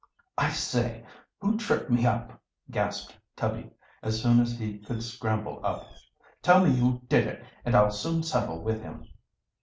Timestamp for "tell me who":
6.41-7.03